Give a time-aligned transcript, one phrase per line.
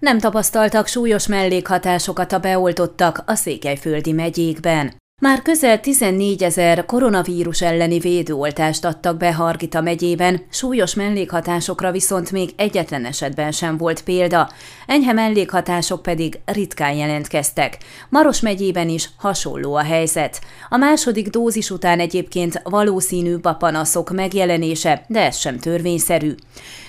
[0.00, 4.96] Nem tapasztaltak súlyos mellékhatásokat a beoltottak a székelyföldi megyékben.
[5.22, 12.50] Már közel 14 ezer koronavírus elleni védőoltást adtak be Hargita megyében, súlyos mellékhatásokra viszont még
[12.56, 14.50] egyetlen esetben sem volt példa,
[14.86, 17.78] enyhe mellékhatások pedig ritkán jelentkeztek.
[18.08, 20.40] Maros megyében is hasonló a helyzet.
[20.68, 26.34] A második dózis után egyébként valószínűbb a panaszok megjelenése, de ez sem törvényszerű.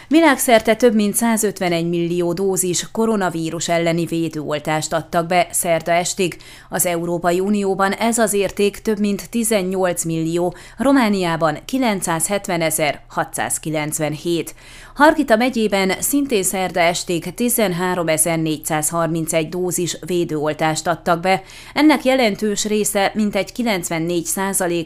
[0.09, 6.37] Világszerte több mint 151 millió dózis koronavírus elleni védőoltást adtak be szerda estig.
[6.69, 14.49] Az Európai Unióban ez az érték több mint 18 millió, Romániában 970.697.
[14.95, 21.41] Hargita megyében szintén szerda estig 13.431 dózis védőoltást adtak be.
[21.73, 24.27] Ennek jelentős része, mintegy 94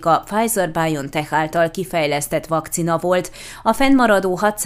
[0.01, 3.31] a Pfizer-BioNTech által kifejlesztett vakcina volt,
[3.63, 4.59] a fennmaradó 6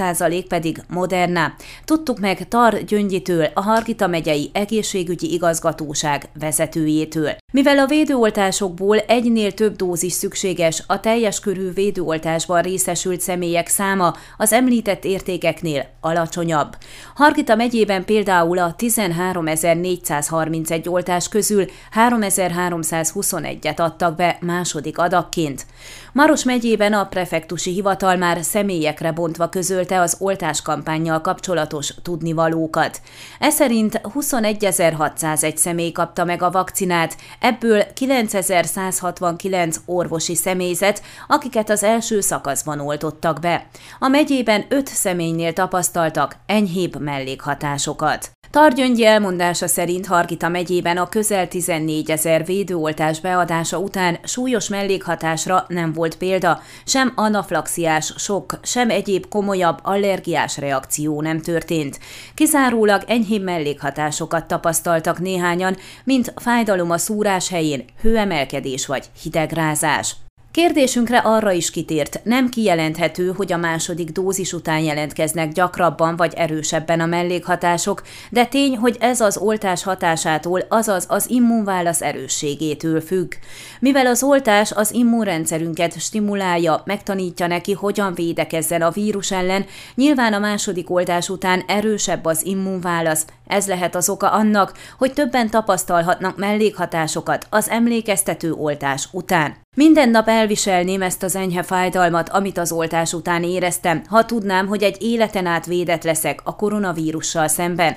[0.47, 1.55] pedig Moderna.
[1.85, 7.35] Tudtuk meg Tar Gyöngyitől, a Hargita megyei egészségügyi igazgatóság vezetőjétől.
[7.55, 14.53] Mivel a védőoltásokból egynél több dózis szükséges, a teljes körű védőoltásban részesült személyek száma az
[14.53, 16.75] említett értékeknél alacsonyabb.
[17.15, 25.65] Hargita megyében például a 13.431 oltás közül 3.321-et adtak be második adakként.
[26.13, 33.01] Maros megyében a prefektusi hivatal már személyekre bontva közölte az oltáskampányjal kapcsolatos tudnivalókat.
[33.39, 42.21] Ez szerint 21.601 személy kapta meg a vakcinát, ebből 9169 orvosi személyzet, akiket az első
[42.21, 43.67] szakaszban oltottak be.
[43.99, 48.34] A megyében öt személynél tapasztaltak enyhébb mellékhatásokat.
[48.55, 55.93] Targyöngyi elmondása szerint Hargita megyében a közel 14 ezer védőoltás beadása után súlyos mellékhatásra nem
[55.93, 61.99] volt példa, sem anaflaxiás sok, sem egyéb komolyabb allergiás reakció nem történt.
[62.33, 70.15] Kizárólag enyhébb mellékhatásokat tapasztaltak néhányan, mint fájdalom a szúrás helyén, hőemelkedés vagy hidegrázás.
[70.55, 76.99] Kérdésünkre arra is kitért, nem kijelenthető, hogy a második dózis után jelentkeznek gyakrabban vagy erősebben
[76.99, 83.33] a mellékhatások, de tény, hogy ez az oltás hatásától, azaz az immunválasz erősségétől függ.
[83.79, 89.65] Mivel az oltás az immunrendszerünket stimulálja, megtanítja neki, hogyan védekezzen a vírus ellen,
[89.95, 95.49] nyilván a második oltás után erősebb az immunválasz, ez lehet az oka annak, hogy többen
[95.49, 99.64] tapasztalhatnak mellékhatásokat az emlékeztető oltás után.
[99.75, 104.83] Minden nap elviselném ezt az enyhe fájdalmat, amit az oltás után éreztem, ha tudnám, hogy
[104.83, 107.95] egy életen át védett leszek a koronavírussal szemben.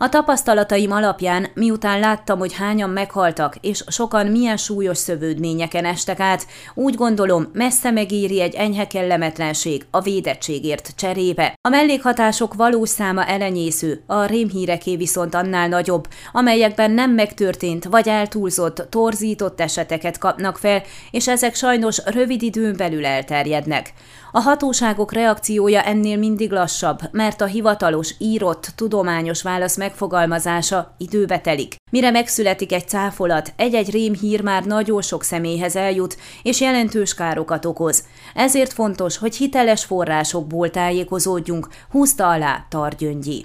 [0.00, 6.46] A tapasztalataim alapján, miután láttam, hogy hányan meghaltak, és sokan milyen súlyos szövődményeken estek át,
[6.74, 11.54] úgy gondolom, messze megéri egy enyhe kellemetlenség a védettségért cserébe.
[11.60, 18.86] A mellékhatások valós száma elenyésző, a rémhíreké viszont annál nagyobb, amelyekben nem megtörtént vagy eltúlzott,
[18.90, 20.82] torzított eseteket kapnak fel,
[21.18, 23.92] és ezek sajnos rövid időn belül elterjednek.
[24.32, 31.74] A hatóságok reakciója ennél mindig lassabb, mert a hivatalos, írott, tudományos válasz megfogalmazása időbe telik.
[31.90, 38.04] Mire megszületik egy cáfolat, egy-egy rémhír már nagyon sok személyhez eljut, és jelentős károkat okoz.
[38.34, 43.44] Ezért fontos, hogy hiteles forrásokból tájékozódjunk, húzta alá Targyöngyi.